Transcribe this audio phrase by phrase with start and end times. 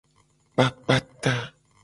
[0.53, 1.33] Kpakpa ta.